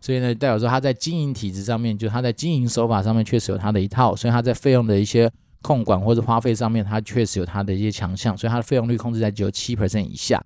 [0.00, 10.42] 所以呢，代表说它在经营体制上面，就它在经营手法上面确实有它的一套，所以它在费用的一些控管或者花费上面，它确实有它的一些强项，所以它的费用率控制在只有七 percent 以下，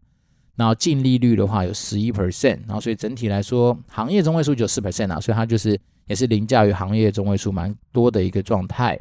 [0.56, 8.98] 然后净利率的话有十一 percent，然后所以整体来说，行业中位数就四 percent 啊，所以它就是也是凌驾于行业中位数蛮多的一个状态。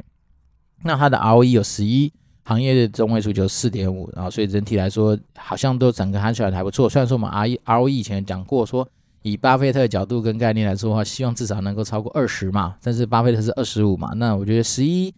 [0.82, 2.12] 那它的 ROE 有十一，
[2.44, 6.88] 行业的中位数就四点五，然后所以整体来说好像都整个看起来还不错。
[6.88, 8.88] 虽然说我们 RE ROE 以前讲过说。
[9.24, 15.14] 以巴菲特的角度跟概念来说的话，希望至少能够超过二十嘛，但是巴菲特是二十五嘛，那我觉得十一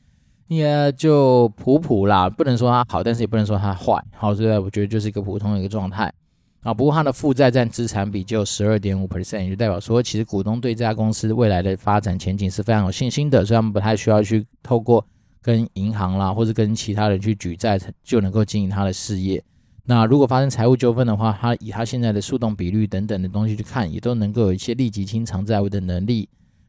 [0.48, 6.12] 也就普普啦，不能说它好，但是也不能说它坏，好，所以我觉得就是一个普通的一个状态
[6.64, 6.74] 啊。
[6.74, 15.02] 不过它的负债占资产比就十二点五 percent，也就代表说，其实股东对这家公司未来的发展前景是非常有信心的，所以他们不太需要去透过
[15.44, 19.44] 跟银行啦，或者跟其他人去举债，就能够经营他的事业。
[19.84, 26.26] 那如果发生财务纠纷的话，他以他现在的速动比率等等的东西去看，也都能够有一些立即清偿债务的能力。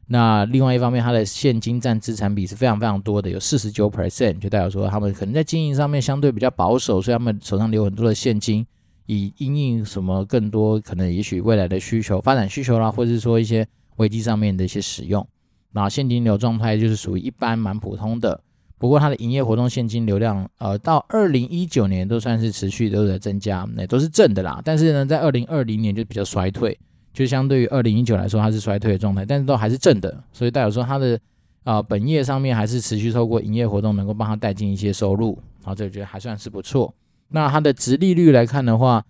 [0.08, 8.66] 那另外一方面，他的现金占资产比是非常非常多的，有四十九 percent，就代表说他们可能在经营上面相对比较保守，所以他们手上留很多的现金，
[9.06, 15.26] 以因应什么更多可能也许未来的需求、发展需求啦，或者是说一些危机上面的一些使用。
[15.72, 18.42] 那现金流状态就是属于一般蛮普通的。
[18.78, 24.60] 不过它的营业活动现金流量，呃，到二零一九年都算是持续都在增加，那都是正的啦。
[24.62, 26.78] 但是呢，在二零二零年就比较衰退，
[27.12, 30.22] 就相对于二零一九来说，它是衰退的状态，但是都还是正的。
[30.30, 31.18] 所以代表说它的
[31.64, 36.94] 啊、呃、本业上面还是持续透过营业活动能够帮它带进一些收入，好，这我觉得还算是不错。
[37.28, 39.02] 那它的殖利率来看的话，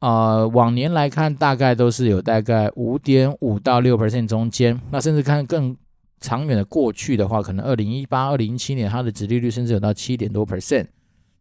[0.00, 5.76] 呃，往年来看大概都是有大概五点五到六 percent 中间，那甚至看更。
[6.24, 10.86] 长远的过去的话，可能二零一八、二零一七年它的殖利率甚至有到七点多 percent，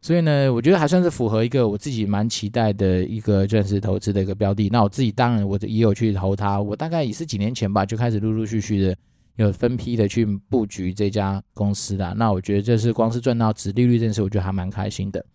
[0.01, 4.67] 所以呢，我觉得还算是符合一个我自己蛮期待的一个钻石投资的一个标的。
[4.67, 8.95] 那我自己当然我也有去投它，我大概也是几年前吧就开始陆陆续续的
[9.37, 12.13] 有分批的去布局这家公司啦。
[12.17, 15.25] 那我觉得这是光是赚到殖利率这件事，我觉得还蛮开心的。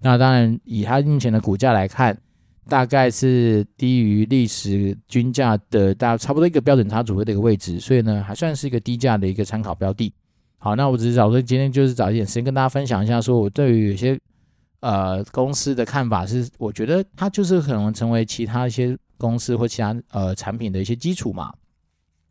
[0.00, 2.18] 那当然以它目前的股价来看。
[2.68, 10.12] 大概是低于历史均价的大差不多一个标准差左右的一个位置，所以呢，还算是一个低价的一个参考标的。
[10.58, 14.18] 好，那我只是找说今天就是找一点时间跟大家分享一下，说我对于有些
[14.80, 21.52] 呃公司的看法是，我觉得它就是可能成为其他一些公司或其他呃产品的一些基础嘛。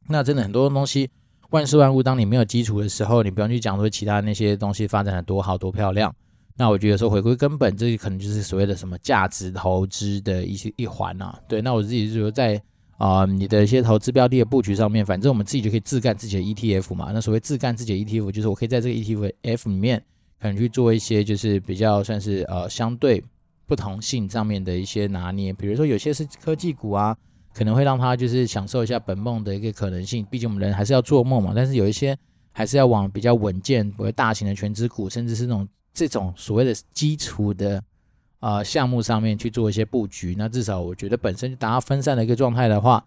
[0.08, 1.10] 那真的很多东西
[1.52, 6.14] 万事万物，当你没有基础的时候，你不用去讲说其他那些东西发展的多好多漂亮。
[6.58, 11.38] 那我觉得说回归根本，这可能就是所谓的什么价值投资的一些一环啊。
[11.50, 12.62] 对，那我自己就是说在
[12.98, 17.12] 啊、你的一些投资标的的布局上面，反正我们自己就可以自干自己的 ETF 嘛。
[17.14, 20.02] 那所谓自干自己的 ETF，就是我可以在这个 ETF 里面，
[20.40, 23.22] 可能去做一些就是比较算是呃相对
[23.66, 25.52] 不同性上面的一些拿捏。
[25.52, 27.14] 比如说有些是科技股啊，
[27.54, 30.26] 可能会让他就是享受一下本梦的一个可能性。
[30.32, 31.52] 毕竟我们人还是要做梦嘛。
[31.54, 32.18] 但是有一些
[32.54, 35.68] 还是要往比较稳健、比较大型的全值股，甚至是那种。
[35.96, 37.82] 这种所谓的基础的
[38.40, 43.04] 啊、项目上面去做一些布局，那至少我觉得本身就达到分散的一个状态的话，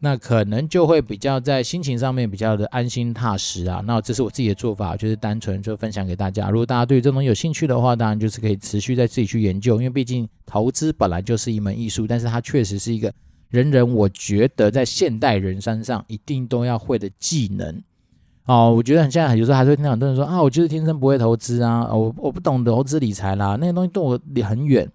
[0.00, 3.80] 那可能就会比较在心情上面比较的安心踏实啊。
[3.86, 6.50] 那这是我自己的做法，就是单纯就分享给大家。
[6.50, 13.12] 如果大家对这种有兴趣的话，当然就是可以持续在自己去研究，因为毕竟投资本来就是一门艺术，但是它确实是一个
[13.50, 17.80] 人人我觉得在现代人身上一定都要会的技能。
[18.50, 24.90] 哦，我觉得很现在有时候还是会听到很多人说啊，我就是天生不会投资啊，我我不懂投资理财啦，那些东西对我离很远。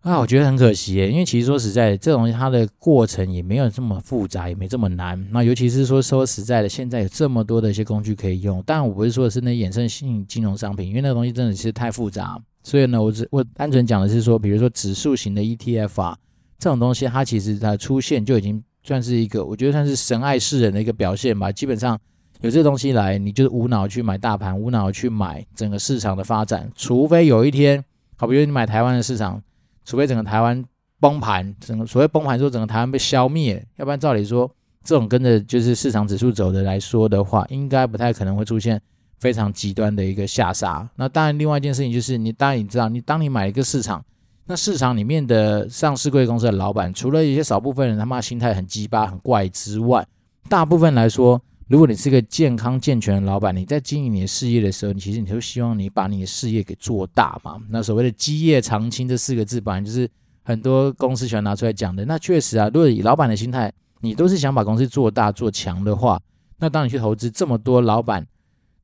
[0.00, 5.22] 啊，我觉得很可惜耶，因为其实说实在，这东西它的过程也没有这么复杂，也没这么难。
[5.30, 12.40] 那尤其是说说实在的，现在有这么多的一些工具可以用，但我不是说的是那衍生性金融商品，因为那个东西真的是太复杂。
[12.62, 16.16] 所以呢，我只我单纯讲的是说，比如说指数型的 ETF 啊，
[16.58, 21.52] 这种东西它其实它出现就已经算是一个，我觉得算是神爱世人的一个表现吧。
[21.52, 21.98] 基本上
[22.40, 27.84] 有这东西来，你就是无脑去买大盘，无脑去买整个市场的发展，除非有一天，
[28.16, 29.42] 好比如你买台湾的市场。
[29.84, 30.62] 除非整个台湾
[31.00, 34.50] 崩盘，整个所谓崩盘说整个台湾被消灭，要不然照理说
[34.84, 38.78] 这种跟着就是市场指数走的来说的话，应该不太可能会出现
[39.18, 40.86] 非常极端的一个下杀。
[40.96, 44.04] 那当然，另外一件事情就是你当然你知道，你当你买一个市场，
[44.44, 50.06] 那市场里面的上市贵公司的老板，除了一些少部分人他妈心态很鸡巴很怪之外，
[50.50, 51.40] 大部分来说。
[51.68, 57.60] 如果你是个健康健全的老板，你在经营你的事业的时候，你其实你就希望你把你的事业给做大嘛。
[57.68, 60.08] 那所谓的基业长青这四个字，本来就是
[60.42, 62.06] 很多公司喜欢拿出来讲的。
[62.06, 66.18] 那确实啊，如果以老板的心态，你都是想把公司做大做强的话，
[66.56, 68.26] 那当你去投资这么多老板，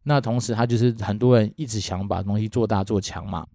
[0.03, 3.47] 那同时他就是很多人一直想把东西做大做强嘛。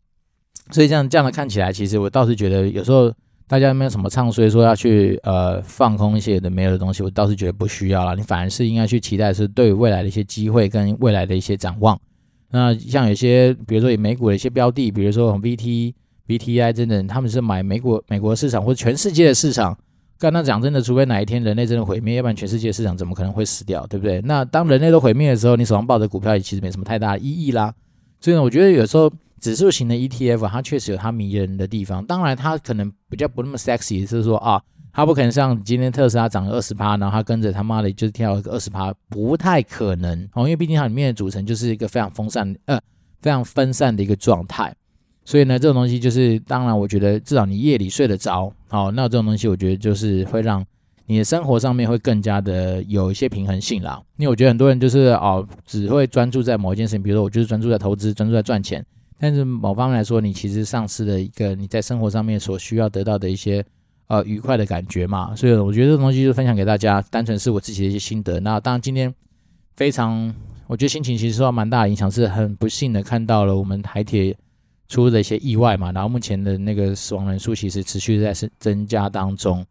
[0.72, 3.14] 所以这样这样的看起来，其实我倒是觉得有时候。
[3.50, 7.02] 大家没有什么唱衰说要去呃放空一些的没有的东西？
[7.02, 8.14] 我倒是觉得不需要啦。
[8.14, 12.00] 你反而是应该去期待是对未来的一些机会跟未来的一些展望。
[12.52, 15.96] 那像有些比如说以美股的一些标的，比如说 VT、
[16.28, 19.76] VTI 等等，他们是买美国美国市场或者全世界的市场。
[20.20, 23.84] 刚刚讲真的，除非哪一天人类真的毁灭，要不然全世界市场怎么可能会死掉？
[23.88, 24.22] 对不对？
[24.22, 27.74] 那当人类都毁灭的时候，你手上抱着股票也其实没什么太大的意义啦。
[28.22, 29.12] 所以呢，我觉得有时候。
[29.40, 32.06] 指数型的 ETF，它确实有它迷人的地方。
[32.06, 34.62] 当然，它可能比较不那么 sexy，是说啊，
[34.92, 40.44] 它不可能像今天特斯拉涨了二十趴，然后它跟着他妈的就是跳一个二十趴，不太可能哦。
[40.44, 42.80] 因为毕竟它里面的组成就是一个非常分散，呃，
[43.22, 44.76] 非常分散的一个状态。
[45.26, 50.66] 所以呢，这种东西就是，当然，我觉得至少你夜里睡得着，好，那这种东西我觉得就是会让
[51.06, 54.02] 你的生活上面会更加的有一些平衡性啦。
[54.18, 58.84] 因为我觉得很多人就是哦，只会专注在某一件事情，比如说我就是专注在投资，专注在赚钱。
[59.22, 63.62] 但是某方面来说，你其实丧失了一个你在生活上面所需要得到的一些
[64.08, 68.40] 呃愉快的感觉嘛，所以我觉得这个东西就分享给大家，单纯是我自己的一些心得。
[68.40, 69.14] 那当然今天
[69.76, 70.34] 非常，
[70.68, 74.34] 我觉得心情其实受到蛮大的影响，是很不幸的看到了我们台铁
[74.88, 79.66] 出了一些意外嘛，然后目前的那个死亡人数其实持续在增增加当中。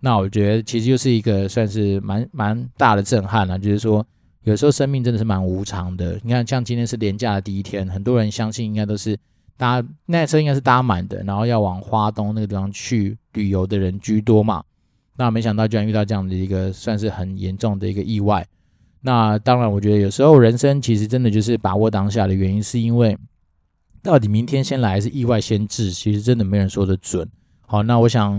[0.00, 4.06] 那我觉得其实就是一个算是蛮蛮大的震撼了，就是说。
[4.44, 6.18] 有时候生命真的是蛮无常的。
[6.22, 9.16] 你看，像今天是连假的第一天，很多人相信应该都是
[9.56, 14.64] 搭那车应该是搭满的，然后要往花东那个地方去旅游的人居多嘛。
[15.16, 18.46] 那没想到居然遇到这样的一个算是很严重的一个意外。
[19.02, 23.16] 那当然，我觉得有时候人生其实真的就是把握当下的原因，是因为
[24.02, 27.28] 到底明天先来还是意外先至，其实真的没人说得准。
[27.66, 28.38] 好，那我想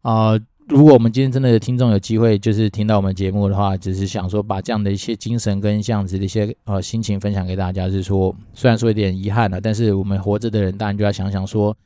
[0.00, 0.30] 啊。
[0.30, 11.76] 呃如果我们今天真的听众有机会，就是听到我们节目的话，只是想说把这样的一些精神跟这样子的一些呃心情分享给大家，就是说虽然说有点遗憾了，但是我们活着的人当然就要想想说，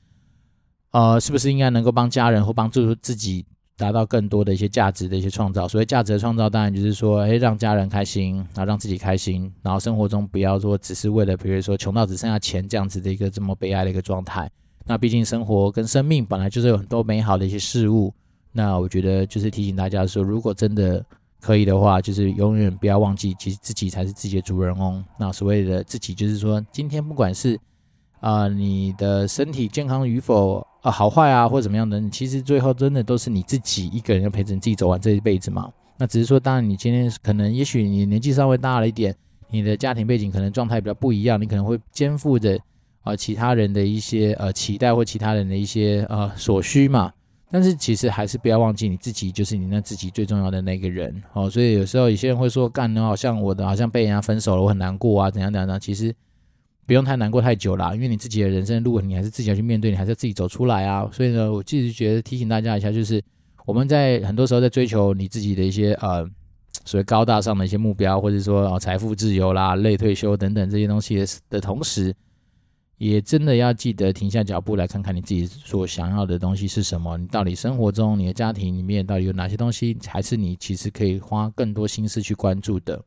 [0.93, 3.45] 呃，是不是应该能够帮家人或帮助自己
[3.77, 5.69] 达到更多的一些价值的一些创造？
[5.69, 14.51] 所谓价值的创造，当然就是说，诶，让家人开心，然后让自己开心，然后生活中不要说只是为了，比如说穷到只剩下钱这样子的一个这么悲哀的一个状态。
[14.87, 18.15] 那毕竟生活跟生命本来就是有很多美好的一些事物。
[18.53, 21.05] 那我觉得就是提醒大家说，如果真的
[21.41, 25.05] 可以的话，就是永远不要忘记，其实自己才是自己的主人翁。
[25.19, 27.59] 那所谓的自己，就是说今天不管是
[28.21, 35.71] 啊、你的身体健康与否啊、好坏啊或怎么样的，其实最后真的都是你自己一个人要陪着你自己走完这一辈子嘛。
[35.97, 39.15] 那只是说，当然你今天可能也许你年纪稍微大了一点，
[39.49, 42.59] 你的家庭背景可能状态比较不一样，你可能会肩负着
[43.03, 47.11] 啊、其他人的一些呃期待或其他人的一些呃所需嘛。
[47.53, 51.51] 但是其实还是不要忘记你自己，就是你那自己最重要的那个人哦。
[51.51, 55.81] 所以有时候有些人会说，干好像我的好像被人家分手了，我很难过啊，怎样怎样怎样。
[55.81, 56.15] 其实
[56.87, 61.09] 不用太难过太久啦，因为你自己的人生路，你还是自己要去面对，你还是要自己走出来啊。
[61.13, 63.21] 所以呢，我其实觉得提醒大家一下，就是
[63.67, 66.25] 我们在很多时候在追求你自己的一些呃
[66.85, 72.15] 所谓高大上的一些目标，或者说哦财富自由啦、类退休等等这些东西的同时。
[73.01, 77.17] 也真的要记得停下脚步来看看你自己所想要的东西是什么。
[77.17, 83.03] 你到底生活中、你的家庭里面到底有哪些东西，还是你其实可以花更多心思去关注的？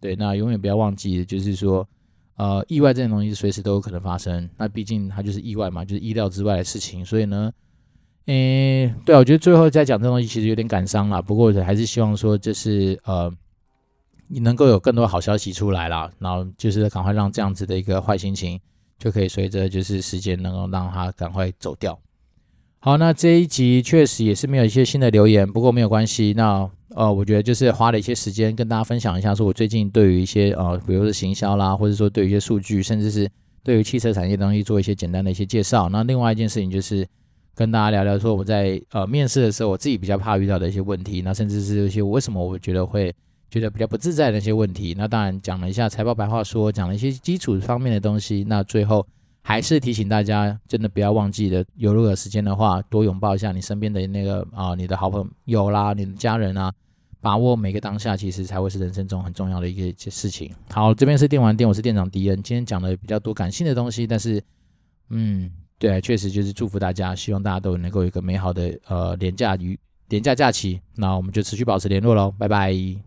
[0.00, 1.88] 对，那永远不要忘记，就是说，
[2.34, 4.50] 呃，意外这种东西随时都有可能发生。
[4.56, 7.04] 那毕竟它就是意外嘛，就是意料之外的事情。
[7.04, 7.52] 所以呢，
[8.24, 11.22] 诶，对啊，我觉得最后再讲这东西其实有点感伤啦。
[11.22, 13.32] 不过还是希望说，就是呃，
[14.26, 18.60] 你能够有更多好消息出来啦，然后就是赶快让这样子的一个坏心情。
[18.98, 21.98] 就可以随着就是时间能够让它赶快走掉。
[22.78, 26.32] 好，那这一集确实也是没有一些新的留言，不过没有关系。
[26.36, 33.28] 那呃，我觉得就是花了一些时间跟大家分享一下，说我最近对于一些呃，比如说行销啦，或者说对于一些数据，甚至是
[33.64, 35.88] 对于汽车产业的东西做一些简单的一些介绍。
[35.88, 37.04] 那另外一件事情就是
[37.56, 43.12] 跟大家聊聊说我在呃面试的时候，我自己比较怕遇到的一些问题，那甚至是一些为什么我觉得会
[43.56, 44.94] 觉得比较不自在的一些问题。
[44.96, 48.44] 那当然讲了一下财报白话说，讲了一些基础方面的东西。
[48.46, 49.06] 那最后。
[49.48, 51.64] 还是提醒大家，真的不要忘记的。
[51.76, 56.72] 有如果时间的话，多拥抱一下你身边的那个啊，你的好朋友啦，你的家人啊，
[57.20, 60.52] 把握每个当下，其实才会是人生中很重要的一个事情。
[60.70, 62.42] 好，这边是电玩店，我是店长迪恩。
[62.42, 64.42] 今天讲的比较多感性的东西，但是，
[65.10, 65.48] 嗯，
[65.78, 69.78] 对，确实就是祝福大家，希望大家都能够有一个美好的呃连假与
[70.08, 70.80] 连假假期。
[70.96, 73.05] 那我们就持续保持联络喽，拜拜。